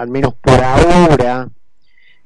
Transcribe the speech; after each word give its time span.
al 0.00 0.08
menos 0.08 0.32
por 0.32 0.58
ahora, 0.64 1.46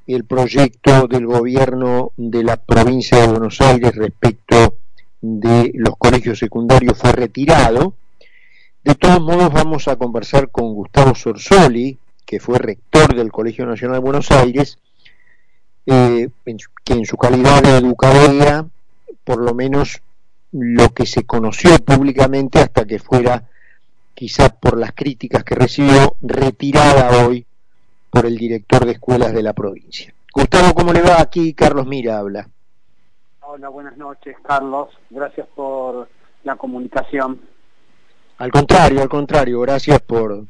el 0.06 0.24
proyecto 0.24 1.08
del 1.08 1.26
gobierno 1.26 2.12
de 2.16 2.44
la 2.44 2.56
provincia 2.56 3.18
de 3.18 3.26
Buenos 3.26 3.60
Aires 3.60 3.96
respecto 3.96 4.76
de 5.20 5.72
los 5.74 5.96
colegios 5.96 6.38
secundarios 6.38 6.96
fue 6.96 7.10
retirado. 7.10 7.94
De 8.84 8.94
todos 8.94 9.20
modos 9.20 9.52
vamos 9.52 9.88
a 9.88 9.96
conversar 9.96 10.50
con 10.50 10.72
Gustavo 10.72 11.16
Sorsoli, 11.16 11.98
que 12.24 12.38
fue 12.38 12.58
rector 12.58 13.16
del 13.16 13.32
Colegio 13.32 13.66
Nacional 13.66 13.96
de 13.96 14.04
Buenos 14.04 14.30
Aires, 14.30 14.78
eh, 15.86 16.28
que 16.84 16.92
en 16.92 17.04
su 17.04 17.16
calidad 17.16 17.60
de 17.60 17.78
educadora, 17.78 18.68
por 19.24 19.42
lo 19.42 19.52
menos 19.52 20.00
lo 20.52 20.94
que 20.94 21.06
se 21.06 21.24
conoció 21.24 21.76
públicamente 21.78 22.60
hasta 22.60 22.84
que 22.84 23.00
fuera, 23.00 23.48
quizás 24.14 24.52
por 24.52 24.78
las 24.78 24.92
críticas 24.92 25.42
que 25.42 25.56
recibió, 25.56 26.14
retirada 26.22 27.26
hoy 27.26 27.44
por 28.14 28.26
el 28.26 28.36
director 28.36 28.86
de 28.86 28.92
escuelas 28.92 29.34
de 29.34 29.42
la 29.42 29.52
provincia. 29.52 30.14
Gustavo, 30.32 30.72
¿cómo 30.72 30.92
le 30.92 31.02
va? 31.02 31.20
Aquí 31.20 31.52
Carlos 31.52 31.84
Mira 31.84 32.18
habla. 32.18 32.48
Hola, 33.40 33.68
buenas 33.68 33.96
noches, 33.96 34.36
Carlos. 34.46 34.88
Gracias 35.10 35.48
por 35.54 36.08
la 36.44 36.54
comunicación. 36.54 37.40
Al 38.38 38.52
contrario, 38.52 39.02
al 39.02 39.08
contrario, 39.08 39.60
gracias 39.60 40.00
por, 40.00 40.44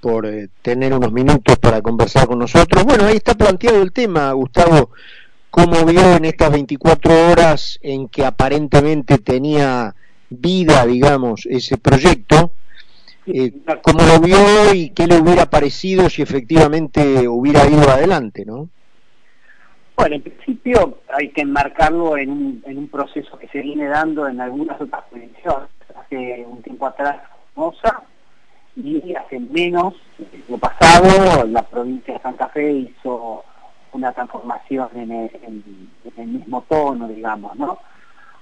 por 0.00 0.24
eh, 0.24 0.48
tener 0.62 0.94
unos 0.94 1.12
minutos 1.12 1.58
para 1.58 1.82
conversar 1.82 2.26
con 2.26 2.38
nosotros. 2.38 2.84
Bueno, 2.84 3.04
ahí 3.04 3.16
está 3.16 3.34
planteado 3.34 3.82
el 3.82 3.92
tema, 3.92 4.32
Gustavo. 4.32 4.90
¿Cómo 5.50 5.84
vio 5.84 6.16
en 6.16 6.24
estas 6.24 6.50
24 6.50 7.32
horas 7.32 7.78
en 7.82 8.08
que 8.08 8.24
aparentemente 8.24 9.18
tenía 9.18 9.94
vida, 10.30 10.86
digamos, 10.86 11.44
ese 11.44 11.76
proyecto? 11.76 12.52
Eh, 13.26 13.52
¿Cómo 13.82 14.00
lo 14.02 14.20
vio 14.20 14.74
y 14.74 14.90
qué 14.90 15.06
le 15.06 15.18
hubiera 15.18 15.46
parecido 15.46 16.08
si 16.08 16.22
efectivamente 16.22 17.28
hubiera 17.28 17.66
ido 17.66 17.88
adelante, 17.90 18.44
no? 18.44 18.68
Bueno, 19.96 20.16
en 20.16 20.22
principio 20.22 20.98
hay 21.12 21.28
que 21.28 21.42
enmarcarlo 21.42 22.16
en 22.16 22.62
un, 22.64 22.88
proceso 22.90 23.38
que 23.38 23.48
se 23.48 23.60
viene 23.60 23.86
dando 23.86 24.26
en 24.26 24.40
algunas 24.40 24.80
otras 24.80 25.04
provincias. 25.10 25.54
Hace 25.94 26.46
un 26.48 26.62
tiempo 26.62 26.86
atrás, 26.86 27.18
Mosa, 27.54 28.02
y 28.76 29.14
hace 29.14 29.38
menos, 29.38 29.94
lo 30.48 30.56
pasado, 30.56 31.46
la 31.46 31.62
provincia 31.62 32.14
de 32.14 32.20
Santa 32.20 32.48
Fe 32.48 32.72
hizo 32.72 33.44
una 33.92 34.12
transformación 34.12 34.88
en 34.94 35.10
el, 35.10 36.26
mismo 36.26 36.64
tono, 36.68 37.06
digamos, 37.08 37.54
¿no? 37.56 37.78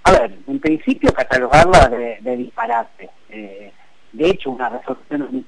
A 0.04 0.12
ver, 0.12 0.38
en 0.46 0.60
principio 0.60 1.12
catalogarla 1.12 1.88
de, 1.88 2.18
de 2.20 2.36
disparate. 2.36 3.10
Eh, 3.30 3.72
de 4.12 4.30
hecho, 4.30 4.50
una 4.50 4.68
resolución 4.68 5.44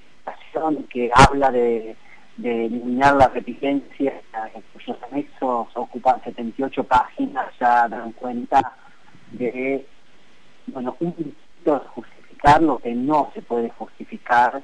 de 0.76 0.84
que 0.86 1.10
habla 1.14 1.50
de 1.50 1.96
de 2.40 2.66
eliminar 2.66 3.16
la 3.16 3.28
repitencia, 3.28 4.20
cuyos 4.72 4.96
anexos 5.10 5.68
ocupan 5.74 6.22
78 6.24 6.84
páginas, 6.84 7.46
ya 7.60 7.88
dan 7.88 8.12
cuenta 8.12 8.76
de, 9.32 9.86
bueno, 10.68 10.96
un 11.00 11.34
de 11.64 11.78
justificar 11.94 12.62
lo 12.62 12.78
que 12.78 12.94
no 12.94 13.30
se 13.34 13.42
puede 13.42 13.68
justificar, 13.70 14.62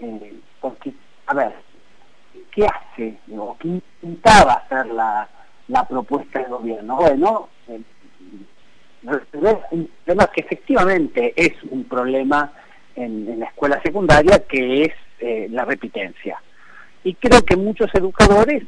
eh, 0.00 0.40
porque, 0.60 0.94
a 1.26 1.34
ver, 1.34 1.54
¿qué 2.50 2.66
hace? 2.66 3.18
O 3.36 3.56
¿Qué 3.58 3.68
intentaba 3.68 4.54
hacer 4.54 4.86
la, 4.86 5.28
la 5.68 5.86
propuesta 5.86 6.38
del 6.38 6.48
gobierno? 6.48 6.96
Bueno, 6.96 7.48
eh, 7.68 7.82
un 9.02 9.90
problema 10.04 10.26
que 10.28 10.40
efectivamente 10.40 11.34
es 11.36 11.52
un 11.64 11.84
problema 11.84 12.52
en, 12.96 13.38
la 13.38 13.46
escuela 13.46 13.80
secundaria, 13.82 14.40
que 14.40 14.84
es 14.84 14.92
eh, 15.20 15.48
la 15.50 15.64
repitencia 15.64 16.38
y 17.04 17.14
creo 17.14 17.42
que 17.42 17.56
muchos 17.56 17.90
educadores 17.94 18.62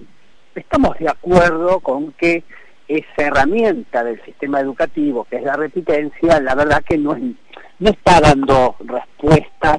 estamos 0.54 0.98
de 0.98 1.08
acuerdo 1.08 1.80
con 1.80 2.12
que 2.12 2.44
esa 2.86 3.28
herramienta 3.28 4.04
del 4.04 4.22
sistema 4.24 4.60
educativo, 4.60 5.24
que 5.24 5.36
es 5.36 5.42
la 5.42 5.56
repitencia, 5.56 6.40
la 6.40 6.54
verdad 6.54 6.84
que 6.84 6.98
no, 6.98 7.16
no 7.16 7.90
está 7.90 8.20
dando 8.20 8.76
respuestas 8.80 9.78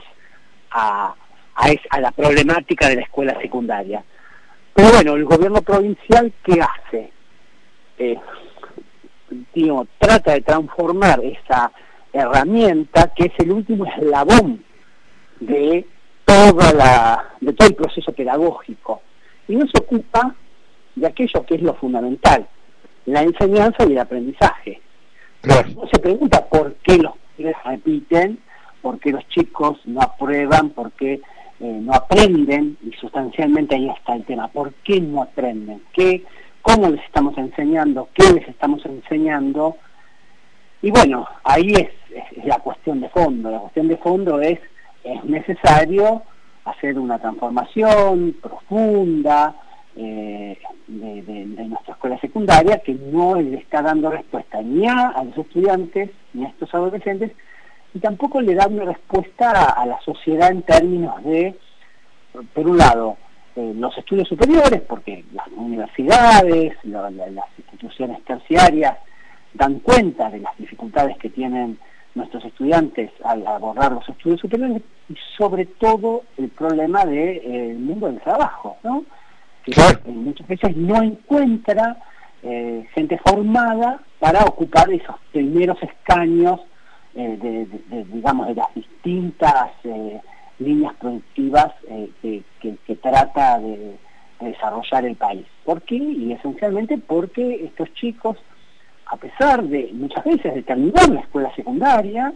a, 0.72 1.14
a, 1.56 2.00
la 2.00 2.12
problemática 2.12 2.90
de 2.90 2.96
la 2.96 3.02
escuela 3.02 3.40
secundaria. 3.42 4.04
Pero 4.74 4.90
bueno, 4.90 5.16
el 5.16 5.26
gobierno 5.26 5.62
provincial, 5.62 6.34
¿qué 6.44 6.60
hace? 6.62 7.12
Eh, 7.98 8.18
trata 10.00 10.34
de 10.34 10.42
transformar 10.42 11.22
esa 11.24 11.72
herramienta 12.16 13.12
que 13.16 13.26
es 13.26 13.34
el 13.40 13.52
último 13.52 13.86
eslabón 13.86 14.64
de 15.40 15.86
toda 16.24 16.74
la, 16.74 17.36
de 17.42 17.54
todo 17.54 17.68
el 17.68 17.76
proceso 17.76 18.12
pedagógico 18.14 19.02
y 19.48 19.56
no 19.56 19.66
se 19.68 19.80
ocupa 19.80 20.34
de 20.96 21.08
aquello 21.08 21.46
que 21.46 21.56
es 21.56 21.62
lo 21.62 21.74
fundamental, 21.76 22.48
la 23.06 23.22
enseñanza 23.22 23.86
y 23.86 23.92
el 23.92 24.00
aprendizaje. 24.00 24.82
No 25.44 25.88
se 25.92 26.00
pregunta 26.00 26.46
por 26.46 26.76
qué 26.76 26.98
los 26.98 27.14
repiten, 27.64 28.40
por 28.82 29.00
qué 29.00 29.12
los 29.12 29.28
chicos 29.28 29.78
no 29.86 30.02
aprueban, 30.02 30.70
por 30.70 30.92
qué 30.94 31.22
eh, 31.60 31.80
no 31.82 31.94
aprenden, 31.94 32.78
y 32.82 32.92
sustancialmente 32.94 33.76
ahí 33.76 33.90
está 33.90 34.16
el 34.16 34.24
tema, 34.24 34.48
¿por 34.48 34.74
qué 34.76 35.02
no 35.02 35.22
aprenden? 35.22 35.82
¿Qué, 35.94 36.24
¿Cómo 36.62 36.90
les 36.90 37.04
estamos 37.04 37.38
enseñando? 37.38 38.10
¿Qué 38.14 38.32
les 38.34 38.48
estamos 38.48 38.84
enseñando? 38.86 39.78
Y 40.86 40.92
bueno, 40.92 41.28
ahí 41.44 41.74
es 41.74 42.46
la 42.46 42.60
cuestión 42.60 43.02
de 43.02 43.10
fondo, 43.10 43.50
la 43.50 43.58
cuestión 43.58 43.88
de 43.88 43.98
fondo 43.98 44.40
es 44.40 44.60
es 45.04 45.24
necesario 45.24 46.22
hacer 46.64 47.00
una 47.00 47.18
transformación 47.18 48.36
profunda 48.40 49.56
eh, 49.96 50.56
de, 50.86 51.46
nuestra 51.68 51.96
escuela 51.96 52.20
secundaria 52.20 52.84
que 52.86 52.94
no 52.94 53.42
le 53.42 53.58
está 53.58 53.82
dando 53.82 54.12
respuesta 54.12 54.62
ni 54.62 54.88
a, 54.88 55.12
los 55.24 55.36
estudiantes 55.36 56.12
ni 56.34 56.46
a 56.46 56.50
estos 56.50 56.72
adolescentes 56.76 57.32
y 57.96 58.00
tampoco 58.00 58.40
le 58.40 58.54
da 58.54 58.68
una 58.68 58.86
respuesta 58.86 59.72
a, 59.72 59.88
la 59.88 60.00
sociedad 60.02 60.52
en 60.52 60.62
términos 60.62 61.24
de, 61.24 61.56
por 62.54 62.68
un 62.68 62.78
lado, 62.78 63.18
eh, 63.56 63.74
los 63.76 63.98
estudios 63.98 64.28
superiores, 64.28 64.82
porque 64.82 65.26
las 65.34 65.48
universidades, 65.48 66.78
las 66.84 67.50
instituciones 67.58 68.24
terciarias 68.24 68.98
dan 69.56 69.80
cuenta 69.80 70.30
de 70.30 70.40
las 70.40 70.58
dificultades 70.58 71.18
que 71.18 71.30
tienen 71.30 71.78
nuestros 72.14 72.46
estudiantes 72.46 73.12
al 73.24 73.46
abordar 73.46 73.92
los 73.92 74.08
estudios 74.08 74.40
superiores 74.40 74.82
y 75.10 75.16
sobre 75.38 75.66
todo 75.66 76.24
el 76.38 76.50
problema 76.50 77.06
del 77.06 77.16
de, 77.16 77.72
eh, 77.72 77.74
mundo 77.76 78.08
del 78.08 78.22
trabajo, 78.22 78.78
¿no? 78.84 79.04
que 79.64 79.74
muchas 80.12 80.48
veces 80.48 80.76
no 80.78 81.02
encuentra 81.02 81.98
eh, 82.44 82.88
gente 82.94 83.18
formada 83.18 84.00
para 84.20 84.46
ocupar 84.46 84.92
esos 84.92 85.16
primeros 85.32 85.82
escaños 85.82 86.62
eh, 87.16 87.38
de, 87.42 88.04
digamos, 88.06 88.48
de 88.48 88.56
las 88.56 88.74
distintas 88.76 89.72
líneas 90.60 90.94
productivas 91.00 91.74
que, 92.22 92.44
que, 92.60 92.96
trata 92.96 93.60
de, 93.60 93.96
desarrollar 94.40 95.06
el 95.06 95.16
país. 95.16 95.46
¿Por 95.64 95.82
qué? 95.82 95.96
Y 95.96 96.32
esencialmente 96.34 96.98
porque 96.98 97.66
estos 97.66 97.92
chicos 97.94 98.38
a 99.08 99.18
pesar 99.18 99.64
de 99.64 99.92
muchas 99.94 100.24
veces 100.24 100.54
de 100.54 100.64
terminar 100.64 101.10
la 101.10 101.22
escuela 101.22 101.54
secundaria, 101.56 102.34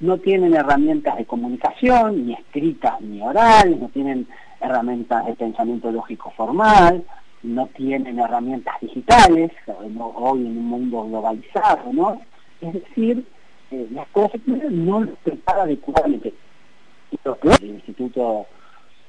no 0.00 0.18
tienen 0.18 0.54
herramientas 0.54 1.16
de 1.16 1.24
comunicación, 1.24 2.26
ni 2.26 2.34
escritas 2.34 3.00
ni 3.00 3.20
orales, 3.20 3.80
no 3.80 3.88
tienen 3.88 4.26
herramientas 4.60 5.26
de 5.26 5.34
pensamiento 5.34 5.90
lógico 5.90 6.32
formal, 6.36 7.04
no 7.42 7.66
tienen 7.68 8.18
herramientas 8.18 8.74
digitales, 8.80 9.50
hoy 9.66 10.40
en 10.40 10.58
un 10.58 10.66
mundo 10.66 11.04
globalizado, 11.04 11.92
¿no? 11.92 12.20
Es 12.60 12.72
decir, 12.72 13.24
eh, 13.70 13.88
la 13.90 14.02
escuela 14.02 14.28
secundaria 14.30 14.70
no 14.70 15.00
los 15.00 15.18
prepara 15.18 15.62
adecuadamente. 15.62 16.34
El 17.60 17.70
Instituto, 17.70 18.46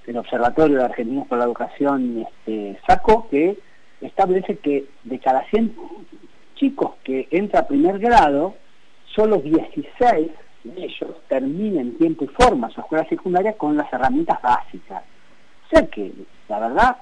el 0.06 0.18
Observatorio 0.18 0.78
de 0.78 0.86
Argentinos 0.86 1.28
por 1.28 1.38
la 1.38 1.46
Educación 1.46 2.26
este, 2.28 2.80
sacó 2.86 3.28
que 3.30 3.58
establece 4.02 4.58
que 4.58 4.86
de 5.04 5.20
cada 5.20 5.44
100 5.50 5.76
chicos 6.56 6.92
que 7.04 7.28
entra 7.32 7.62
a 7.62 7.68
primer 7.68 8.00
grado, 8.00 8.56
solo 9.16 9.38
16 9.38 10.32
de 10.64 10.86
ellos 10.86 11.12
terminan 11.28 11.80
en 11.80 11.98
tiempo 11.98 12.26
y 12.26 12.28
forma 12.28 12.70
su 12.70 12.82
escuela 12.82 13.08
secundaria 13.10 13.54
con 13.54 13.76
las 13.76 13.92
herramientas 13.92 14.42
básicas. 14.42 15.04
O 15.66 15.70
sea 15.70 15.86
que, 15.88 16.12
la 16.48 16.60
verdad, 16.60 16.98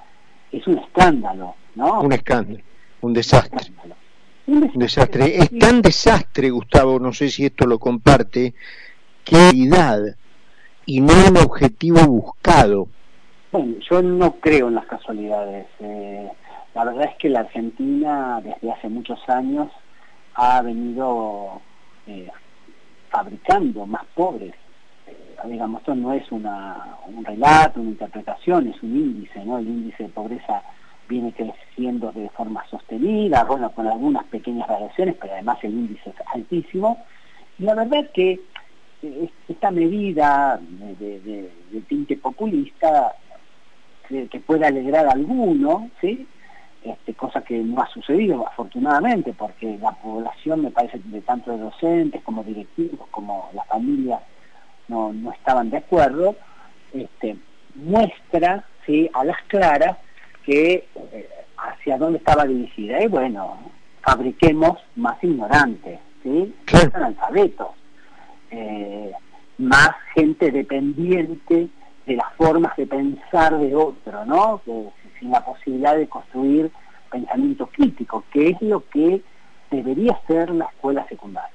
es 0.52 0.66
un 0.68 0.80
escándalo, 0.80 1.56
¿no? 1.76 2.02
Un 2.02 2.14
escándalo, 2.14 2.64
un 3.02 3.14
desastre. 3.14 3.72
Un 4.48 4.70
desastre. 4.76 5.38
Es 5.38 5.58
tan 5.58 5.82
desastre, 5.82 6.50
Gustavo, 6.50 7.00
no 7.00 7.14
sé 7.14 7.30
si 7.30 7.46
esto 7.46 7.66
lo 7.66 7.80
comparte, 7.80 8.54
que 9.24 9.52
y 10.86 11.00
no 11.00 11.14
un 11.30 11.38
objetivo 11.38 12.02
buscado. 12.08 12.88
Bueno, 13.52 13.76
yo 13.90 14.02
no 14.02 14.34
creo 14.40 14.68
en 14.68 14.76
las 14.76 14.86
casualidades. 14.88 15.68
Eh, 15.80 16.30
la 16.74 16.86
verdad 16.86 17.10
es 17.12 17.18
que 17.18 17.30
la 17.30 17.42
Argentina 17.42 18.42
desde 18.42 18.72
hace 18.72 18.88
muchos 18.88 19.20
años 19.28 19.70
ha 20.36 20.62
venido 20.62 21.62
eh, 22.08 22.32
fabricando 23.10 23.86
más 23.86 24.06
pobres. 24.16 24.54
Eh, 25.08 25.36
digamos, 25.46 25.82
esto 25.82 25.96
no 25.96 26.14
es 26.14 26.32
una, 26.32 26.96
un 27.08 27.26
relato, 27.26 27.82
una 27.82 27.90
interpretación, 27.90 28.68
es 28.68 28.82
un 28.82 28.96
índice, 28.96 29.44
¿no? 29.44 29.58
El 29.58 29.68
índice 29.68 30.04
de 30.04 30.10
pobreza 30.10 30.64
viene 31.10 31.34
creciendo 31.34 32.14
de 32.14 32.30
forma 32.30 32.66
sostenida, 32.70 33.44
bueno, 33.44 33.70
con 33.72 33.86
algunas 33.88 34.24
pequeñas 34.26 34.70
variaciones, 34.70 35.16
pero 35.20 35.34
además 35.34 35.58
el 35.64 35.74
índice 35.74 36.10
es 36.10 36.16
altísimo. 36.34 37.04
Y 37.60 37.64
la 37.64 37.76
verdad 37.76 38.06
es 38.06 38.10
que 38.12 38.40
eh, 39.04 39.30
esta 39.50 39.72
medida 39.72 40.58
de, 40.62 41.52
tinte 41.90 42.16
populista 42.16 43.14
que, 44.08 44.30
que, 44.30 44.40
puede 44.40 44.66
alegrar 44.66 45.08
a 45.08 45.12
alguno, 45.12 45.90
¿sí? 46.00 46.26
Este, 46.84 47.14
cosa 47.14 47.44
que 47.44 47.60
no 47.60 47.80
ha 47.80 47.88
sucedido 47.90 48.48
afortunadamente, 48.48 49.34
porque 49.34 49.78
la 49.80 49.92
población, 49.92 50.64
me 50.64 50.72
parece, 50.72 51.00
de 51.04 51.22
tanto 51.22 51.52
de 51.52 51.60
docentes 51.60 52.24
como 52.24 52.44
directivos, 52.44 53.08
como 53.12 53.52
las 53.54 53.68
familias, 53.68 54.20
no, 54.88 55.14
no 55.14 55.32
estaban 55.32 55.70
de 55.70 55.78
acuerdo, 55.78 56.36
este, 56.92 57.38
muestra 57.76 58.66
¿sí? 58.86 59.08
a 59.14 59.24
las 59.24 59.38
claras 59.44 59.98
que 60.44 60.88
eh, 61.14 61.30
hacia 61.56 62.00
dónde 62.00 62.18
estaba 62.18 62.46
dirigida. 62.46 63.04
Y 63.04 63.08
bueno, 63.08 63.60
fabriquemos 64.02 64.80
más 64.96 65.24
ignorantes, 65.24 66.00
¿sí? 66.24 66.54
más 66.74 66.96
analfabetos, 66.96 67.70
eh, 68.50 69.12
más 69.60 69.92
gente 70.16 70.50
dependiente 70.50 71.70
de 72.08 72.16
las 72.16 72.34
formas 72.34 72.76
de 72.76 72.88
pensar 72.88 73.58
de 73.60 73.76
otro, 73.76 74.26
¿no? 74.26 74.62
Sin 75.22 75.32
la 75.32 75.46
posibilidad 75.46 75.96
de 75.96 76.10
construir 76.10 76.70
pensamiento 77.10 77.68
crítico, 77.68 78.26
que 78.34 78.50
es 78.50 78.62
lo 78.62 78.84
que 78.90 79.22
debería 79.70 80.20
ser 80.28 80.50
la 80.50 80.66
escuela 80.66 81.06
secundaria. 81.08 81.50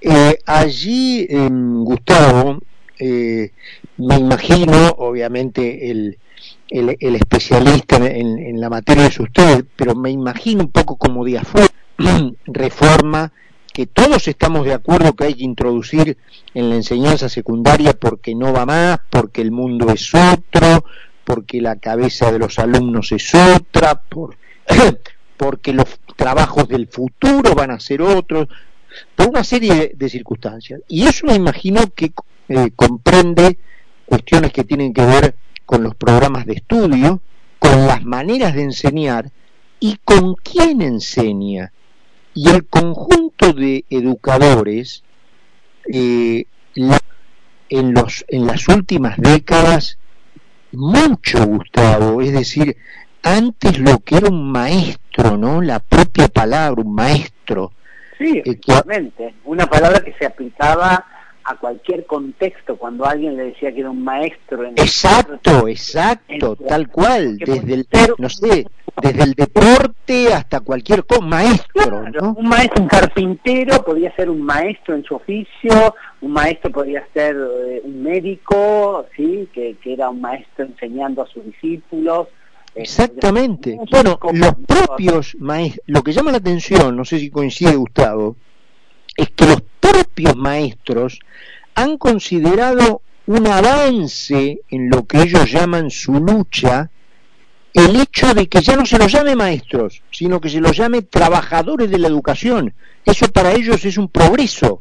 Eh, 0.00 0.38
allí, 0.46 1.26
Gustavo, 1.48 2.58
eh, 2.98 3.50
me 3.96 4.16
imagino, 4.16 4.88
obviamente 4.98 5.90
el, 5.90 6.18
el, 6.70 7.14
especialista 7.16 7.96
en, 7.96 8.60
la 8.60 8.70
materia 8.70 9.06
es 9.06 9.18
usted, 9.18 9.64
pero 9.76 9.94
me 9.94 10.10
imagino 10.10 10.62
un 10.62 10.70
poco 10.70 10.96
como 10.96 11.24
de 11.24 11.38
afuera, 11.38 11.68
reforma 12.46 13.32
que 13.72 13.86
todos 13.86 14.28
estamos 14.28 14.64
de 14.64 14.72
acuerdo 14.72 15.14
que 15.14 15.24
hay 15.24 15.34
que 15.34 15.44
introducir 15.44 16.16
en 16.54 16.70
la 16.70 16.76
enseñanza 16.76 17.28
secundaria 17.28 17.92
porque 17.92 18.34
no 18.34 18.52
va 18.52 18.64
más, 18.64 19.00
porque 19.10 19.42
el 19.42 19.50
mundo 19.50 19.90
es 19.90 20.12
otro, 20.14 20.84
porque 21.24 21.60
la 21.60 21.76
cabeza 21.76 22.30
de 22.30 22.38
los 22.38 22.58
alumnos 22.58 23.12
es 23.12 23.34
otra, 23.34 23.94
por, 23.94 24.36
porque 25.36 25.72
los 25.72 25.98
trabajos 26.16 26.68
del 26.68 26.86
futuro 26.86 27.54
van 27.54 27.70
a 27.70 27.80
ser 27.80 28.02
otros, 28.02 28.48
por 29.16 29.28
una 29.28 29.42
serie 29.42 29.92
de, 29.94 30.08
circunstancias. 30.08 30.80
Y 30.88 31.06
eso 31.06 31.26
me 31.26 31.34
imagino 31.34 31.82
que 31.94 32.12
eh, 32.48 32.70
comprende 32.76 33.58
cuestiones 34.04 34.52
que 34.52 34.64
tienen 34.64 34.92
que 34.92 35.04
ver 35.04 35.34
con 35.66 35.82
los 35.82 35.94
programas 35.94 36.46
de 36.46 36.54
estudio, 36.54 37.20
con 37.58 37.86
las 37.86 38.04
maneras 38.04 38.54
de 38.54 38.62
enseñar 38.62 39.30
y 39.80 39.98
con 40.04 40.34
quién 40.34 40.82
enseña. 40.82 41.72
Y 42.34 42.50
el 42.50 42.66
conjunto 42.66 43.52
de 43.52 43.84
educadores 43.90 45.02
eh, 45.90 46.46
en, 46.74 47.94
los, 47.94 48.24
en 48.28 48.46
las 48.46 48.68
últimas 48.68 49.16
décadas 49.18 49.98
mucho, 50.76 51.44
Gustavo, 51.46 52.20
es 52.20 52.32
decir, 52.32 52.76
antes 53.22 53.78
lo 53.78 53.98
que 54.00 54.16
era 54.16 54.28
un 54.28 54.50
maestro, 54.52 55.36
¿no? 55.36 55.62
La 55.62 55.78
propia 55.78 56.28
palabra, 56.28 56.82
un 56.82 56.94
maestro. 56.94 57.72
Sí, 58.18 58.38
efectivamente, 58.38 59.34
una 59.44 59.66
palabra 59.66 60.00
que 60.00 60.12
se 60.14 60.26
aplicaba 60.26 61.04
a 61.44 61.56
cualquier 61.56 62.06
contexto 62.06 62.76
cuando 62.76 63.04
alguien 63.04 63.36
le 63.36 63.46
decía 63.46 63.72
que 63.72 63.80
era 63.80 63.90
un 63.90 64.02
maestro. 64.02 64.64
En 64.64 64.72
exacto, 64.72 65.68
exacto, 65.68 66.56
tal 66.56 66.88
cual, 66.88 67.36
desde 67.38 67.74
el, 67.74 67.86
no 68.18 68.28
sé, 68.28 68.66
desde 69.04 69.22
el 69.22 69.34
deporte 69.34 70.32
hasta 70.32 70.60
cualquier 70.60 71.04
cosa, 71.04 71.20
maestro. 71.20 72.08
¿no? 72.10 72.34
Un 72.38 72.48
maestro, 72.48 72.82
un 72.82 72.88
carpintero 72.88 73.84
podía 73.84 74.14
ser 74.16 74.30
un 74.30 74.40
maestro 74.40 74.94
en 74.94 75.04
su 75.04 75.14
oficio, 75.14 75.94
un 76.22 76.32
maestro 76.32 76.70
podía 76.70 77.06
ser 77.12 77.36
eh, 77.36 77.82
un 77.84 78.02
médico, 78.02 79.04
sí, 79.14 79.46
que, 79.52 79.76
que, 79.82 79.92
era 79.92 80.08
un 80.08 80.22
maestro 80.22 80.64
enseñando 80.64 81.20
a 81.20 81.26
sus 81.26 81.44
discípulos. 81.44 82.28
Eh, 82.74 82.82
Exactamente. 82.82 83.78
bueno, 83.90 84.18
los 84.32 84.54
propios 84.66 85.36
maestros, 85.38 85.84
lo 85.86 86.02
que 86.02 86.12
llama 86.12 86.32
la 86.32 86.38
atención, 86.38 86.96
no 86.96 87.04
sé 87.04 87.18
si 87.18 87.28
coincide 87.28 87.76
Gustavo, 87.76 88.36
es 89.18 89.28
que 89.30 89.44
los 89.44 89.62
propios 89.80 90.34
maestros 90.34 91.20
han 91.74 91.98
considerado 91.98 93.02
un 93.26 93.46
avance 93.46 94.60
en 94.70 94.88
lo 94.88 95.06
que 95.06 95.22
ellos 95.22 95.50
llaman 95.50 95.90
su 95.90 96.14
lucha, 96.14 96.90
el 97.74 98.00
hecho 98.00 98.32
de 98.32 98.46
que 98.46 98.60
ya 98.60 98.76
no 98.76 98.86
se 98.86 98.98
los 98.98 99.10
llame 99.10 99.34
maestros, 99.34 100.02
sino 100.10 100.40
que 100.40 100.48
se 100.48 100.60
los 100.60 100.76
llame 100.76 101.02
trabajadores 101.02 101.90
de 101.90 101.98
la 101.98 102.06
educación. 102.06 102.72
Eso 103.04 103.30
para 103.32 103.52
ellos 103.52 103.84
es 103.84 103.98
un 103.98 104.08
progreso. 104.08 104.80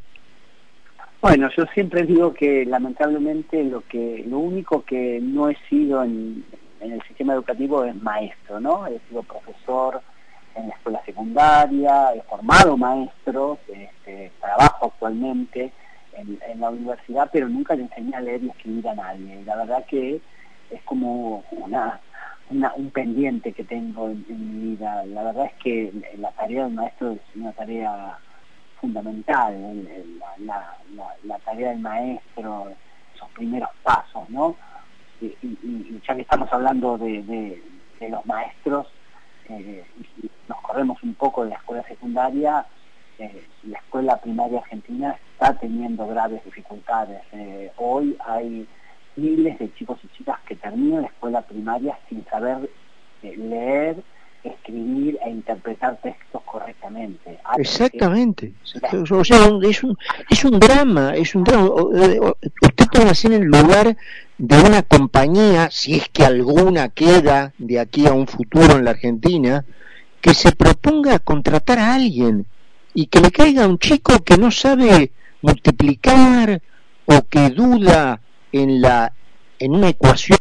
Bueno, 1.19 1.49
yo 1.57 1.65
siempre 1.73 2.03
digo 2.03 2.33
que 2.33 2.65
lamentablemente 2.65 3.63
lo 3.63 3.81
que 3.87 4.23
lo 4.27 4.39
único 4.39 4.83
que 4.83 5.19
no 5.21 5.49
he 5.49 5.57
sido 5.69 6.03
en, 6.03 6.45
el 6.81 7.01
sistema 7.07 7.33
educativo 7.33 7.83
es 7.85 7.95
maestro, 7.95 8.59
¿no? 8.59 8.85
He 8.87 8.99
sido 9.07 9.23
profesor, 9.23 10.01
en 10.55 10.67
la 10.67 10.75
escuela 10.75 11.01
secundaria, 11.05 12.13
he 12.13 12.21
formado 12.23 12.77
maestros, 12.77 13.57
este, 13.69 14.31
trabajo 14.39 14.87
actualmente 14.93 15.71
en, 16.17 16.59
la 16.59 16.69
universidad, 16.69 17.29
pero 17.31 17.49
nunca 17.49 17.75
le 17.75 17.83
enseñé 17.83 18.15
a 18.15 18.21
leer 18.21 18.43
y 18.43 18.49
escribir 18.49 18.87
a 18.89 18.95
nadie. 18.95 19.43
La 19.45 19.55
verdad 19.55 19.85
que 19.85 20.21
es 20.69 20.81
como 20.83 21.43
una, 21.51 21.99
un 22.75 22.91
pendiente 22.91 23.53
que 23.53 23.63
tengo 23.63 24.09
en, 24.09 24.25
mi 24.27 24.71
vida. 24.71 25.05
La 25.05 25.23
verdad 25.23 25.45
es 25.45 25.53
que 25.63 25.91
la 26.17 26.31
tarea 26.31 26.63
del 26.65 26.73
maestro 26.73 27.11
es 27.11 27.21
una 27.35 27.51
tarea 27.53 28.17
fundamental, 28.79 29.87
la, 30.39 31.39
tarea 31.39 31.69
del 31.69 31.79
maestro, 31.79 32.71
esos 33.15 33.29
primeros 33.31 33.69
pasos, 33.81 34.29
¿no? 34.29 34.55
Y, 35.21 35.99
ya 36.05 36.15
que 36.15 36.21
estamos 36.21 36.51
hablando 36.51 36.97
de, 36.97 37.21
de 37.23 38.09
los 38.09 38.25
maestros, 38.25 38.87
eh, 39.49 39.85
nos 40.47 40.61
corremos 40.61 41.01
un 41.03 41.13
poco 41.15 41.43
de 41.43 41.51
la 41.51 41.55
escuela 41.55 41.83
secundaria, 41.83 42.65
eh, 43.19 43.45
la 43.63 43.77
escuela 43.77 44.17
primaria 44.17 44.59
argentina 44.59 45.17
está 45.33 45.53
teniendo 45.57 46.07
graves 46.07 46.43
dificultades. 46.45 47.21
Eh, 47.31 47.71
hoy 47.77 48.17
hay 48.25 48.67
miles 49.15 49.57
de 49.59 49.73
chicos 49.75 49.99
y 50.03 50.17
chicas 50.17 50.39
que 50.47 50.55
terminan 50.55 51.01
la 51.01 51.07
escuela 51.07 51.41
primaria 51.41 51.97
sin 52.09 52.25
saber 52.25 52.69
leer, 53.21 54.03
escribir 54.43 55.17
e 55.25 55.29
interpretar 55.29 55.97
textos 56.01 56.41
correctamente. 56.43 57.39
Exactamente. 57.57 58.53
O 58.91 59.23
sea, 59.23 59.37
es 59.63 59.83
un, 59.83 59.97
es 60.29 60.45
un 60.45 60.59
drama, 60.59 61.15
es 61.15 61.33
un 61.35 61.43
drama. 61.43 61.69
Usted 61.69 62.87
puede 62.91 63.09
hacer 63.09 63.33
en 63.33 63.43
el 63.43 63.47
lugar 63.47 63.95
de 64.37 64.61
una 64.61 64.81
compañía, 64.81 65.69
si 65.71 65.95
es 65.95 66.09
que 66.09 66.25
alguna 66.25 66.89
queda 66.89 67.53
de 67.57 67.79
aquí 67.79 68.05
a 68.07 68.13
un 68.13 68.27
futuro 68.27 68.75
en 68.75 68.85
la 68.85 68.91
Argentina, 68.91 69.63
que 70.19 70.33
se 70.33 70.51
proponga 70.51 71.19
contratar 71.19 71.79
a 71.79 71.93
alguien 71.95 72.45
y 72.93 73.07
que 73.07 73.19
le 73.19 73.31
caiga 73.31 73.63
a 73.63 73.67
un 73.67 73.79
chico 73.79 74.23
que 74.23 74.37
no 74.37 74.51
sabe 74.51 75.11
multiplicar 75.41 76.61
o 77.05 77.21
que 77.29 77.49
duda 77.49 78.21
en 78.53 78.81
la 78.81 79.11
en 79.59 79.75
una 79.75 79.89
ecuación 79.89 80.39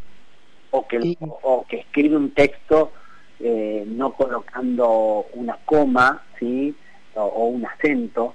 o 0.71 0.87
que, 0.87 1.17
o 1.21 1.67
que 1.69 1.81
escribe 1.81 2.17
un 2.17 2.31
texto 2.31 2.93
eh, 3.41 3.85
no 3.87 4.13
colocando 4.13 5.27
una 5.35 5.59
coma 5.65 6.23
sí 6.39 6.75
o 7.15 7.47
un 7.47 7.67
acento 7.67 8.35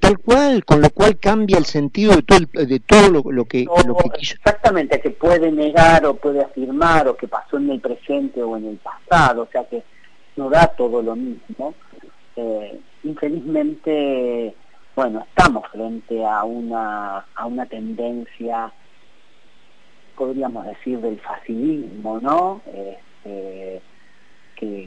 Tal 0.00 0.18
cual, 0.18 0.64
con 0.64 0.80
lo 0.80 0.90
cual 0.90 1.18
cambia 1.18 1.56
el 1.56 1.64
sentido 1.64 2.16
de 2.16 2.22
todo, 2.22 2.38
de 2.52 2.80
todo 2.80 3.22
lo, 3.22 3.44
que, 3.44 3.66
lo 3.86 3.96
que 3.96 4.10
quiso. 4.18 4.34
Exactamente, 4.34 5.00
que 5.00 5.10
puede 5.10 5.52
negar 5.52 6.04
o 6.06 6.14
puede 6.14 6.42
afirmar 6.42 7.06
o 7.06 7.16
que 7.16 7.28
pasó 7.28 7.56
en 7.58 7.70
el 7.70 7.80
presente 7.80 8.42
o 8.42 8.56
en 8.56 8.66
el 8.66 8.78
pasado, 8.78 9.42
o 9.42 9.48
sea 9.52 9.64
que 9.64 9.84
no 10.36 10.50
da 10.50 10.66
todo 10.66 11.02
lo 11.02 11.14
mismo. 11.14 11.74
Eh, 12.34 12.80
infelizmente, 13.04 14.54
bueno, 14.96 15.24
estamos 15.28 15.68
frente 15.70 16.24
a 16.24 16.42
una, 16.42 17.26
a 17.34 17.46
una 17.46 17.66
tendencia, 17.66 18.72
podríamos 20.20 20.66
decir, 20.66 21.00
del 21.00 21.18
facilismo, 21.18 22.20
¿no? 22.20 22.60
Este, 22.66 23.80
que, 24.54 24.86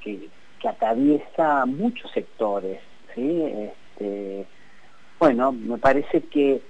que, 0.00 0.28
que 0.58 0.68
atraviesa 0.68 1.66
muchos 1.66 2.10
sectores 2.12 2.80
¿sí? 3.14 3.42
Este, 3.42 4.46
bueno, 5.18 5.52
me 5.52 5.76
parece 5.76 6.22
que 6.22 6.62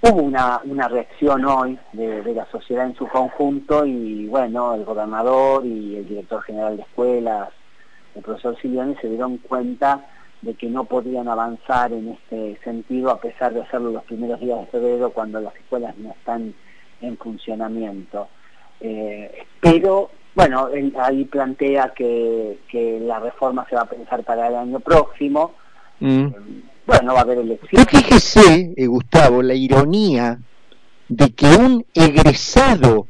hubo 0.00 0.20
una, 0.20 0.60
una 0.64 0.88
reacción 0.88 1.44
hoy 1.44 1.78
de, 1.92 2.34
la 2.34 2.46
sociedad 2.46 2.86
en 2.86 2.96
su 2.96 3.06
conjunto 3.06 3.86
y 3.86 4.26
bueno, 4.26 4.74
el 4.74 4.84
gobernador 4.84 5.64
y 5.64 5.94
el 5.94 6.08
director 6.08 6.42
general 6.42 6.76
de 6.76 6.82
escuelas, 6.82 7.50
el 8.16 8.22
profesor 8.22 8.60
Silviani, 8.60 8.96
se 8.96 9.08
dieron 9.08 9.38
cuenta 9.38 10.04
de 10.42 10.54
que 10.54 10.68
no 10.68 10.84
podían 10.84 11.28
avanzar 11.28 11.92
en 11.92 12.08
este 12.08 12.58
sentido 12.62 13.10
a 13.10 13.20
pesar 13.20 13.54
de 13.54 13.62
hacerlo 13.62 13.90
los 13.90 14.04
primeros 14.04 14.40
días 14.40 14.60
de 14.60 14.66
febrero 14.66 15.10
cuando 15.10 15.40
las 15.40 15.54
escuelas 15.56 15.96
no 15.98 16.10
están 16.10 16.54
en 17.00 17.16
funcionamiento. 17.16 18.28
Eh, 18.80 19.44
pero 19.60 20.10
bueno, 20.34 20.68
él 20.68 20.94
ahí 20.98 21.24
plantea 21.24 21.94
que, 21.94 22.58
la 23.02 23.18
reforma 23.18 23.66
se 23.68 23.76
va 23.76 23.82
a 23.82 23.88
pensar 23.88 24.22
para 24.22 24.48
el 24.48 24.54
año 24.54 24.80
próximo. 24.80 25.54
Mm. 25.98 26.26
bueno, 26.86 27.14
va 27.14 27.20
a 27.20 27.22
haber 27.22 27.38
elecciones. 27.38 27.88
fíjese, 27.88 28.74
eh, 28.76 28.86
Gustavo, 28.86 29.42
la 29.42 29.54
ironía 29.54 30.38
de 31.08 31.32
que 31.32 31.46
un 31.46 31.86
egresado 31.94 33.06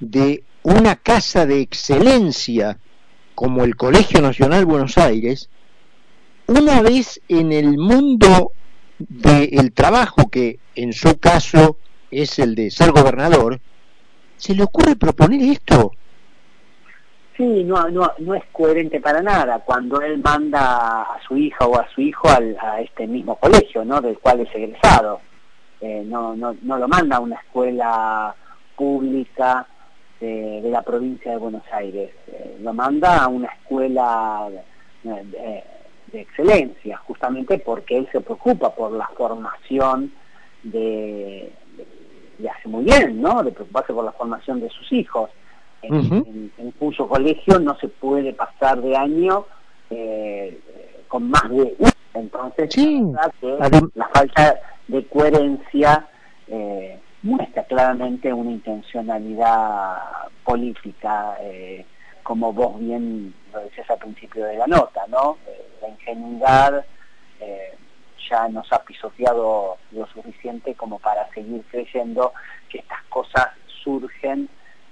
de 0.00 0.44
una 0.62 0.96
casa 0.96 1.46
de 1.46 1.60
excelencia 1.60 2.78
como 3.34 3.64
el 3.64 3.76
Colegio 3.76 4.20
Nacional 4.20 4.66
Buenos 4.66 4.98
Aires 4.98 5.48
una 6.50 6.82
vez 6.82 7.20
en 7.28 7.52
el 7.52 7.78
mundo 7.78 8.52
del 8.98 9.72
trabajo, 9.72 10.28
que 10.30 10.58
en 10.74 10.92
su 10.92 11.18
caso 11.18 11.76
es 12.10 12.38
el 12.38 12.54
de 12.54 12.70
ser 12.70 12.90
gobernador, 12.90 13.60
se 14.36 14.54
le 14.54 14.64
ocurre 14.64 14.96
proponer 14.96 15.40
esto. 15.42 15.92
Sí, 17.36 17.64
no, 17.64 17.88
no, 17.88 18.12
no 18.18 18.34
es 18.34 18.44
coherente 18.52 19.00
para 19.00 19.22
nada 19.22 19.60
cuando 19.60 20.02
él 20.02 20.18
manda 20.18 21.02
a 21.02 21.20
su 21.26 21.36
hija 21.36 21.66
o 21.66 21.78
a 21.78 21.88
su 21.94 22.02
hijo 22.02 22.28
al, 22.28 22.56
a 22.60 22.80
este 22.80 23.06
mismo 23.06 23.36
colegio, 23.36 23.84
¿no? 23.84 24.00
Del 24.00 24.18
cual 24.18 24.40
es 24.40 24.54
egresado. 24.54 25.20
Eh, 25.80 26.02
no, 26.04 26.36
no, 26.36 26.54
no 26.60 26.76
lo 26.76 26.88
manda 26.88 27.16
a 27.16 27.20
una 27.20 27.36
escuela 27.36 28.34
pública 28.76 29.66
de, 30.20 30.60
la 30.64 30.82
provincia 30.82 31.32
de 31.32 31.38
Buenos 31.38 31.62
Aires, 31.72 32.10
eh, 32.26 32.58
lo 32.60 32.74
manda 32.74 33.24
a 33.24 33.28
una 33.28 33.48
escuela 33.48 34.48
eh, 35.04 35.64
de 36.12 36.22
excelencia, 36.22 36.96
justamente 36.98 37.58
porque 37.58 37.98
él 37.98 38.08
se 38.12 38.20
preocupa 38.20 38.74
por 38.74 38.92
la 38.92 39.08
formación 39.16 40.12
de, 40.62 41.52
y 42.38 42.46
hace 42.46 42.68
muy 42.68 42.84
bien, 42.84 43.20
¿no? 43.20 43.42
De 43.42 43.52
preocuparse 43.52 43.92
por 43.92 44.04
la 44.04 44.12
formación 44.12 44.60
de 44.60 44.68
sus 44.70 44.92
hijos. 44.92 45.30
En, 45.82 46.50
cuyo 46.78 47.08
colegio 47.08 47.58
no 47.58 47.76
se 47.78 47.88
puede 47.88 48.32
pasar 48.32 48.80
de 48.82 48.96
año 48.96 49.46
eh, 49.90 50.60
con 51.08 51.30
más 51.30 51.48
de. 51.50 51.74
Entonces, 52.14 52.76
la 53.94 54.08
falta 54.08 54.60
de 54.88 55.06
coherencia 55.06 56.06
eh, 56.48 56.98
muestra 57.22 57.64
claramente 57.64 58.32
una 58.32 58.50
intencionalidad 58.50 59.98
política, 60.44 61.36
eh, 61.40 61.84
como 62.22 62.52
vos 62.52 62.78
bien 62.78 63.32
lo 63.52 63.60
decías 63.60 63.88
al 63.90 63.98
principio 63.98 64.44
de 64.44 64.56
la 64.56 64.66
nota, 64.66 65.06
¿no? 65.08 65.38
la 65.80 65.88
ingenuidad 65.88 66.84
eh, 67.40 67.74
ya 68.28 68.48
nos 68.48 68.72
ha 68.72 68.82
pisoteado 68.84 69.78
lo 69.92 70.06
suficiente 70.08 70.74
como 70.74 70.98
para 70.98 71.28
seguir 71.32 71.64
creyendo 71.70 72.32
que 72.68 72.78
estas 72.78 73.02
cosas 73.04 73.48
surgen 73.82 74.48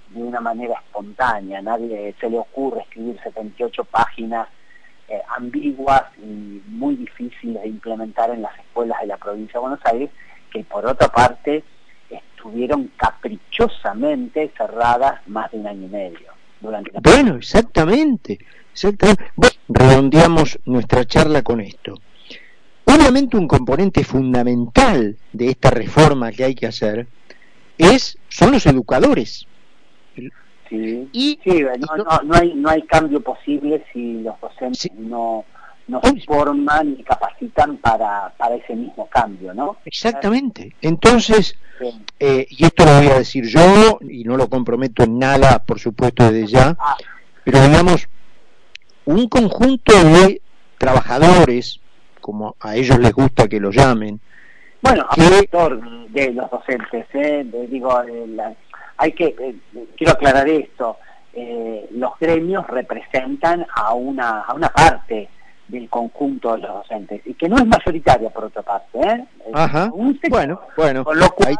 de 0.09 0.23
una 0.23 0.41
manera 0.41 0.75
espontánea. 0.75 1.61
Nadie 1.61 2.15
se 2.19 2.29
le 2.29 2.39
ocurre 2.39 2.81
escribir 2.81 3.19
78 3.23 3.83
páginas 3.85 4.47
eh, 5.07 5.21
ambiguas 5.37 6.03
y 6.17 6.61
muy 6.67 6.95
difíciles 6.95 7.61
de 7.61 7.69
implementar 7.69 8.29
en 8.31 8.41
las 8.41 8.57
escuelas 8.59 8.99
de 9.01 9.07
la 9.07 9.17
provincia 9.17 9.53
de 9.53 9.59
Buenos 9.59 9.85
Aires, 9.85 10.09
que 10.51 10.63
por 10.63 10.85
otra 10.85 11.07
parte 11.07 11.63
estuvieron 12.09 12.91
caprichosamente 12.97 14.51
cerradas 14.57 15.27
más 15.27 15.51
de 15.51 15.59
un 15.59 15.67
año 15.67 15.85
y 15.85 15.89
medio. 15.89 16.38
Durante 16.61 16.91
bueno, 17.01 17.35
exactamente. 17.35 18.39
exactamente 18.73 19.15
redondeamos 19.67 20.59
nuestra 20.65 21.05
charla 21.05 21.41
con 21.41 21.61
esto. 21.61 21.95
Obviamente 22.85 23.37
un 23.37 23.47
componente 23.47 24.03
fundamental 24.03 25.17
de 25.31 25.49
esta 25.49 25.69
reforma 25.69 26.31
que 26.31 26.43
hay 26.43 26.55
que 26.55 26.65
hacer 26.65 27.07
es 27.77 28.17
son 28.29 28.51
los 28.51 28.65
educadores. 28.65 29.45
Sí, 30.69 31.09
y, 31.11 31.39
no, 32.25 32.33
hay, 32.35 32.53
no 32.53 32.69
hay 32.69 32.83
cambio 32.83 33.21
posible 33.21 33.83
si 33.91 34.21
los 34.21 34.39
docentes 34.39 34.91
no, 34.93 35.07
no 35.07 35.45
se 36.03 36.21
forman 36.21 36.95
y 36.99 37.03
capacitan 37.03 37.77
para, 37.77 38.33
para 38.37 38.55
ese 38.55 38.75
mismo 38.75 39.07
cambio, 39.07 39.53
¿no? 39.53 39.77
Exactamente. 39.85 40.75
Entonces, 40.81 41.55
eh, 42.19 42.45
y 42.49 42.65
esto 42.65 42.85
lo 42.85 42.97
voy 42.97 43.07
a 43.07 43.19
decir 43.19 43.45
yo, 43.45 43.99
y 44.01 44.23
no 44.23 44.37
lo 44.37 44.49
comprometo 44.49 45.03
en 45.03 45.19
nada, 45.19 45.59
por 45.59 45.79
supuesto, 45.79 46.31
desde 46.31 46.47
ya, 46.47 46.75
ah. 46.79 46.97
pero 47.43 47.61
digamos, 47.61 48.07
un 49.05 49.27
conjunto 49.27 49.93
de 50.03 50.41
trabajadores, 50.77 51.79
como 52.21 52.55
a 52.59 52.75
ellos 52.75 52.99
les 52.99 53.13
gusta 53.13 53.47
que 53.47 53.59
lo 53.59 53.71
llamen. 53.71 54.19
Bueno, 54.81 55.07
que... 55.13 55.49
de 56.09 56.33
los 56.33 56.49
docentes, 56.49 57.05
¿eh? 57.13 57.45
digo, 57.69 58.01
hay 58.97 59.11
que, 59.13 59.35
eh, 59.39 59.55
quiero 59.97 60.13
aclarar 60.13 60.47
esto, 60.47 60.97
eh, 61.33 61.87
los 61.91 62.11
gremios 62.19 62.65
representan 62.67 63.65
a 63.75 63.93
una, 63.93 64.41
a 64.41 64.53
una 64.53 64.69
parte 64.69 65.29
del 65.69 65.89
conjunto 65.89 66.53
de 66.53 66.59
los 66.59 66.73
docentes 66.73 67.21
y 67.25 67.33
que 67.35 67.47
no 67.47 67.55
es 67.57 67.65
mayoritaria 67.65 68.29
por 68.29 68.45
otra 68.45 68.61
parte 68.61 68.99
¿eh? 68.99 69.25
Ajá. 69.53 69.89
bueno 70.29 70.59
bueno 70.75 71.05
con 71.05 71.17
lo 71.17 71.29
cual 71.29 71.55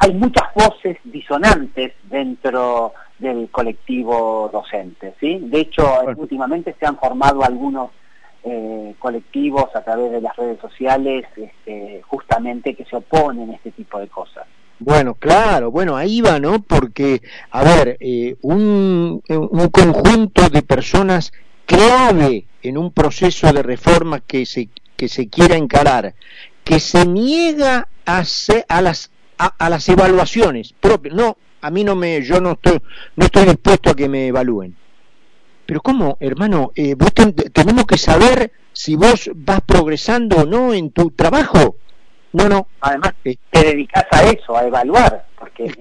hay 0.00 0.14
muchas 0.14 0.52
voces 0.54 0.98
disonantes 1.04 1.92
dentro 2.10 2.92
del 3.18 3.48
colectivo 3.50 4.50
docente. 4.52 5.14
¿sí? 5.20 5.38
De 5.40 5.60
hecho, 5.60 5.84
últimamente 6.16 6.74
se 6.78 6.86
han 6.86 6.98
formado 6.98 7.44
algunos 7.44 7.90
eh, 8.44 8.94
colectivos 8.98 9.74
a 9.74 9.82
través 9.82 10.12
de 10.12 10.20
las 10.20 10.36
redes 10.36 10.60
sociales 10.60 11.24
este, 11.36 12.02
justamente 12.06 12.74
que 12.74 12.84
se 12.84 12.96
oponen 12.96 13.50
a 13.50 13.54
este 13.54 13.70
tipo 13.72 13.98
de 13.98 14.08
cosas. 14.08 14.46
Bueno, 14.80 15.14
claro, 15.14 15.70
bueno, 15.70 15.96
ahí 15.96 16.20
va, 16.20 16.40
¿no? 16.40 16.60
Porque, 16.60 17.22
a 17.52 17.62
ver, 17.62 17.96
eh, 18.00 18.36
un, 18.42 19.22
un 19.28 19.68
conjunto 19.68 20.48
de 20.50 20.62
personas 20.62 21.32
clave 21.66 22.46
en 22.62 22.78
un 22.78 22.92
proceso 22.92 23.52
de 23.52 23.62
reforma 23.62 24.20
que 24.20 24.46
se, 24.46 24.68
que 24.96 25.08
se 25.08 25.28
quiera 25.28 25.56
encarar, 25.56 26.14
que 26.64 26.80
se 26.80 27.06
niega 27.06 27.88
a, 28.06 28.24
a, 28.68 28.82
las, 28.82 29.10
a 29.38 29.70
las 29.70 29.88
evaluaciones 29.88 30.74
propias, 30.80 31.14
no 31.14 31.36
a 31.64 31.70
mí 31.70 31.82
no 31.82 31.96
me, 31.96 32.20
yo 32.20 32.42
no 32.42 32.52
estoy, 32.52 32.78
no 33.16 33.24
estoy 33.24 33.46
dispuesto 33.46 33.88
a 33.88 33.94
que 33.94 34.06
me 34.06 34.26
evalúen. 34.26 34.76
Pero 35.64 35.80
¿cómo, 35.80 36.18
hermano? 36.20 36.72
Eh, 36.74 36.94
vos 36.94 37.10
tenemos 37.14 37.86
que 37.86 37.96
saber 37.96 38.52
si 38.74 38.96
vos 38.96 39.30
vas 39.34 39.62
progresando 39.62 40.42
o 40.42 40.44
no 40.44 40.74
en 40.74 40.90
tu 40.90 41.10
trabajo. 41.12 41.76
No, 42.34 42.50
no. 42.50 42.66
Además, 42.82 43.14
eh, 43.24 43.36
te 43.50 43.64
dedicas 43.64 44.04
a 44.10 44.24
eso, 44.24 44.54
a 44.54 44.66
evaluar, 44.66 45.24
porque 45.38 45.72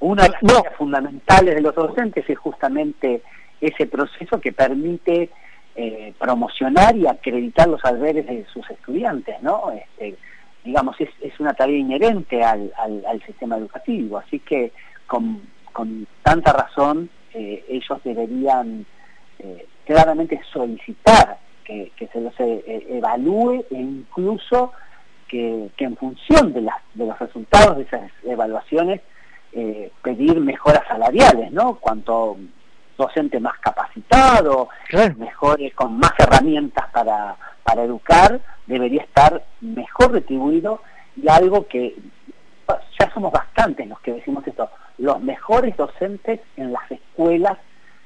una 0.00 0.24
de 0.24 0.28
las 0.28 0.40
cosas 0.42 0.76
fundamentales 0.76 1.54
de 1.54 1.62
los 1.62 1.74
docentes 1.74 2.28
es 2.28 2.38
justamente 2.38 3.22
ese 3.62 3.86
proceso 3.86 4.40
que 4.40 4.52
permite 4.52 5.30
eh, 5.74 6.12
promocionar 6.18 6.94
y 6.96 7.06
acreditar 7.06 7.68
los 7.68 7.80
saberes 7.80 8.26
de 8.26 8.44
sus 8.52 8.68
estudiantes, 8.70 9.40
¿no? 9.42 9.70
Este, 9.70 10.18
digamos, 10.64 10.96
es, 11.00 11.40
una 11.40 11.54
tarea 11.54 11.78
inherente 11.78 12.42
al, 12.42 12.72
al, 12.76 13.22
sistema 13.24 13.56
educativo, 13.56 14.18
así 14.18 14.38
que 14.38 14.72
con, 15.06 15.40
tanta 16.22 16.52
razón 16.52 17.08
eh, 17.34 17.64
ellos 17.68 17.98
deberían 18.04 18.86
eh, 19.38 19.66
claramente 19.86 20.40
solicitar 20.52 21.38
que, 21.64 21.90
se 22.12 22.20
los 22.20 22.34
eh, 22.38 22.86
evalúe 22.90 23.64
e 23.70 23.76
incluso 23.76 24.72
que, 25.26 25.70
en 25.78 25.96
función 25.96 26.52
de, 26.52 26.68
de 26.94 27.06
los 27.06 27.18
resultados 27.18 27.78
de 27.78 27.84
esas 27.84 28.10
evaluaciones 28.24 29.00
pedir 30.02 30.40
mejoras 30.40 30.86
salariales, 30.88 31.52
¿no? 31.52 31.74
Cuanto 31.74 32.38
docente 33.02 33.40
más 33.40 33.58
capacitado, 33.60 34.68
mejores, 35.16 35.74
con 35.74 35.98
más 35.98 36.12
herramientas 36.18 36.86
para, 36.92 37.36
para 37.62 37.82
educar, 37.82 38.40
debería 38.66 39.02
estar 39.02 39.44
mejor 39.60 40.12
retribuido 40.12 40.82
y 41.16 41.28
algo 41.28 41.66
que 41.66 41.96
ya 42.98 43.12
somos 43.12 43.32
bastantes 43.32 43.86
los 43.86 44.00
que 44.00 44.12
decimos 44.12 44.46
esto, 44.46 44.70
los 44.98 45.20
mejores 45.20 45.76
docentes 45.76 46.40
en 46.56 46.72
las 46.72 46.90
escuelas 46.90 47.58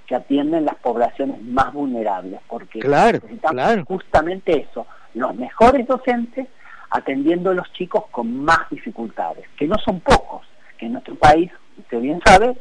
que 0.06 0.14
atienden 0.14 0.64
las 0.64 0.76
poblaciones 0.76 1.42
más 1.42 1.72
vulnerables, 1.72 2.40
porque 2.48 2.80
necesitamos 2.80 3.86
justamente 3.86 4.66
eso, 4.68 4.86
los 5.14 5.34
mejores 5.34 5.86
docentes 5.86 6.46
atendiendo 6.90 7.50
a 7.50 7.54
los 7.54 7.70
chicos 7.72 8.04
con 8.10 8.44
más 8.44 8.70
dificultades, 8.70 9.46
que 9.56 9.66
no 9.66 9.76
son 9.84 10.00
pocos, 10.00 10.46
que 10.78 10.86
en 10.86 10.92
nuestro 10.92 11.16
país, 11.16 11.50
usted 11.78 12.00
bien 12.00 12.20
sabe, 12.24 12.56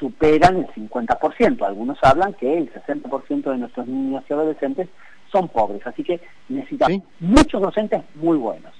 superan 0.00 0.56
el 0.56 0.66
50%. 0.68 1.62
Algunos 1.62 1.98
hablan 2.02 2.34
que 2.34 2.58
el 2.58 2.72
60% 2.72 3.50
de 3.50 3.58
nuestros 3.58 3.86
niños 3.86 4.24
y 4.28 4.32
adolescentes 4.32 4.88
son 5.30 5.48
pobres, 5.48 5.86
así 5.86 6.02
que 6.02 6.20
necesitamos 6.48 7.02
muchos 7.20 7.62
docentes 7.62 8.02
muy 8.16 8.36
buenos. 8.36 8.72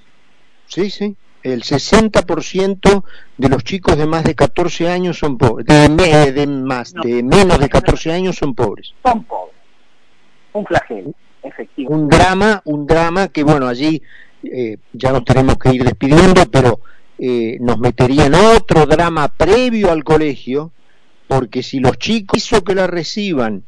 Sí, 0.67 0.91
sí, 0.91 1.15
el 1.43 1.63
60% 1.63 3.05
de 3.37 3.49
los 3.49 3.63
chicos 3.63 3.97
de 3.97 4.07
más 4.07 4.25
de 4.25 4.35
14 4.35 4.89
años 4.89 5.19
son 5.19 5.39
pobres, 5.39 5.67
de, 5.67 6.33
de 6.33 6.47
más, 6.47 6.93
de 6.93 7.23
menos 7.23 7.61
de 7.61 7.69
14 7.69 8.13
años 8.13 8.37
son 8.37 8.55
pobres. 8.55 8.93
Son 9.05 9.23
pobres. 9.25 9.55
Un 10.53 10.67
flagelo. 10.67 11.13
un 11.89 12.09
drama, 12.09 12.61
un 12.65 12.87
drama 12.87 13.29
que 13.29 13.45
bueno, 13.45 13.69
allí 13.69 14.03
eh, 14.43 14.79
ya 14.93 15.13
nos 15.13 15.25
tenemos 15.25 15.57
que 15.59 15.73
ir 15.73 15.85
despidiendo, 15.85 16.43
pero 16.51 16.81
eh, 17.19 17.59
nos 17.61 17.79
metería 17.79 18.27
en 18.27 18.35
otro 18.35 18.87
drama 18.87 19.29
previo 19.29 19.93
al 19.93 20.03
colegio, 20.03 20.73
porque 21.31 21.63
si 21.63 21.79
los 21.79 21.97
chicos 21.97 22.39
hizo 22.39 22.65
que 22.65 22.75
la 22.75 22.89
reciban 22.89 23.63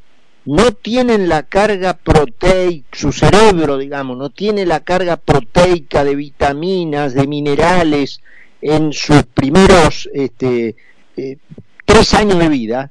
no 0.46 0.72
tienen 0.72 1.28
la 1.28 1.44
carga 1.44 1.94
proteica, 1.96 2.88
su 2.90 3.12
cerebro, 3.12 3.78
digamos, 3.78 4.18
no 4.18 4.30
tiene 4.30 4.66
la 4.66 4.80
carga 4.80 5.16
proteica 5.16 6.02
de 6.02 6.16
vitaminas, 6.16 7.14
de 7.14 7.28
minerales 7.28 8.20
en 8.60 8.92
sus 8.92 9.22
primeros 9.22 10.10
este, 10.12 10.74
eh, 11.16 11.36
tres 11.84 12.14
años 12.14 12.40
de 12.40 12.48
vida, 12.48 12.90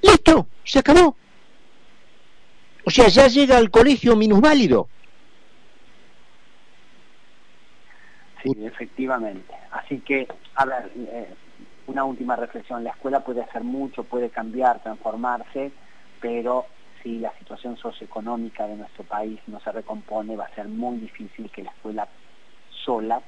listo, 0.00 0.46
se 0.62 0.78
acabó. 0.78 1.16
O 2.84 2.90
sea, 2.92 3.08
ya 3.08 3.26
llega 3.26 3.56
al 3.56 3.68
colegio 3.68 4.14
minusválido. 4.14 4.88
Sí, 8.44 8.52
efectivamente. 8.64 9.52
Así 9.88 10.00
que, 10.00 10.28
a 10.54 10.66
ver, 10.66 10.92
eh, 10.96 11.34
una 11.86 12.04
última 12.04 12.36
reflexión. 12.36 12.84
La 12.84 12.90
escuela 12.90 13.20
puede 13.20 13.40
hacer 13.40 13.64
mucho, 13.64 14.04
puede 14.04 14.28
cambiar, 14.28 14.82
transformarse, 14.82 15.72
pero 16.20 16.66
si 17.02 17.20
la 17.20 17.32
situación 17.38 17.78
socioeconómica 17.78 18.66
de 18.66 18.76
nuestro 18.76 19.04
país 19.04 19.40
no 19.46 19.58
se 19.60 19.72
recompone, 19.72 20.36
va 20.36 20.44
a 20.44 20.54
ser 20.54 20.68
muy 20.68 20.98
difícil 20.98 21.50
que 21.50 21.62
la 21.62 21.70
escuela 21.70 22.06
sola 22.84 23.22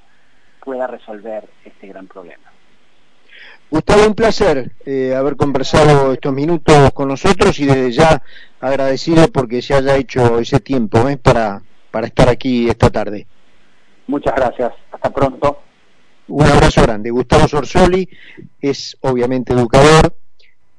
pueda 0.62 0.86
resolver 0.86 1.48
este 1.64 1.86
gran 1.86 2.06
problema. 2.06 2.44
Gustavo, 3.70 4.06
un 4.06 4.14
placer 4.14 4.72
eh, 4.84 5.14
haber 5.14 5.36
conversado 5.36 6.12
estos 6.12 6.34
minutos 6.34 6.90
con 6.92 7.08
nosotros 7.08 7.58
y 7.58 7.64
desde 7.64 7.92
ya 7.92 8.22
agradecido 8.60 9.28
porque 9.32 9.62
se 9.62 9.72
haya 9.72 9.96
hecho 9.96 10.38
ese 10.40 10.60
tiempo 10.60 11.08
¿eh? 11.08 11.16
para, 11.16 11.62
para 11.90 12.06
estar 12.06 12.28
aquí 12.28 12.68
esta 12.68 12.90
tarde. 12.90 13.26
Muchas 14.08 14.34
gracias, 14.34 14.72
hasta 14.92 15.08
pronto. 15.10 15.69
Un 16.28 16.46
abrazo 16.46 16.82
grande. 16.82 17.10
Gustavo 17.10 17.48
Sorsoli 17.48 18.08
es 18.60 18.96
obviamente 19.00 19.52
educador 19.52 20.16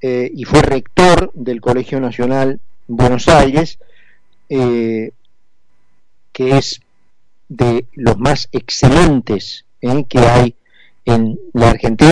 eh, 0.02 0.32
y 0.34 0.44
fue 0.46 0.62
rector 0.62 1.32
del 1.34 1.62
Colegio 1.62 2.00
Nacional 2.00 2.60
Buenos 2.88 3.28
Aires, 3.28 3.80
que 4.48 5.14
es 6.34 6.82
de 7.48 7.86
los 7.94 8.18
más 8.18 8.50
excelentes 8.52 9.66
que 10.10 10.20
hay 10.20 10.56
en 11.06 11.40
la 11.54 11.70
Argentina 11.70 12.12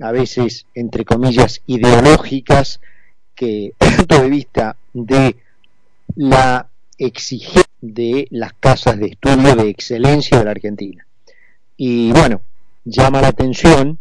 a 0.00 0.12
veces, 0.12 0.66
entre 0.74 1.04
comillas, 1.04 1.62
ideológicas, 1.66 2.80
que, 3.34 3.72
punto 3.78 4.20
de 4.20 4.28
vista 4.28 4.76
de 4.92 5.36
la 6.16 6.68
exigencia 6.98 7.62
de 7.80 8.26
las 8.30 8.52
casas 8.54 8.98
de 8.98 9.06
estudio 9.08 9.56
de 9.56 9.68
excelencia 9.68 10.38
de 10.38 10.44
la 10.44 10.50
Argentina. 10.52 11.06
Y 11.76 12.12
bueno, 12.12 12.40
llama 12.84 13.20
la 13.20 13.28
atención 13.28 13.98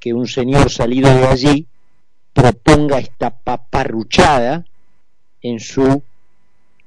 que 0.00 0.12
un 0.12 0.26
señor 0.26 0.70
salido 0.70 1.12
de 1.14 1.26
allí 1.26 1.66
proponga 2.32 2.98
esta 2.98 3.30
paparruchada 3.30 4.64
en 5.42 5.60
su 5.60 6.02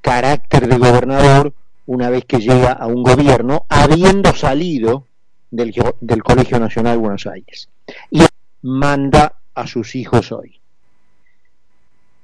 carácter 0.00 0.68
de 0.68 0.78
gobernador 0.78 1.52
una 1.86 2.08
vez 2.08 2.24
que 2.24 2.38
llega 2.38 2.72
a 2.72 2.86
un 2.86 3.02
gobierno, 3.02 3.66
habiendo 3.68 4.32
salido 4.34 5.06
del, 5.50 5.74
del 6.00 6.22
Colegio 6.22 6.60
Nacional 6.60 6.94
de 6.94 7.00
Buenos 7.00 7.26
Aires. 7.26 7.68
Y 8.10 8.20
manda 8.62 9.34
a 9.54 9.66
sus 9.66 9.96
hijos 9.96 10.30
hoy. 10.30 10.60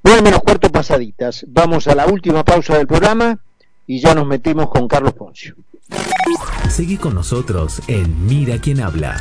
Nueve 0.04 0.22
menos 0.22 0.40
cuarto 0.40 0.70
pasaditas. 0.70 1.44
Vamos 1.48 1.88
a 1.88 1.96
la 1.96 2.06
última 2.06 2.44
pausa 2.44 2.78
del 2.78 2.86
programa 2.86 3.40
y 3.88 3.98
ya 3.98 4.14
nos 4.14 4.26
metemos 4.26 4.70
con 4.70 4.86
Carlos 4.86 5.14
Poncio. 5.14 5.56
Seguí 6.70 6.96
con 6.96 7.14
nosotros 7.14 7.80
en 7.88 8.26
Mira 8.26 8.58
quién 8.58 8.80
habla. 8.80 9.20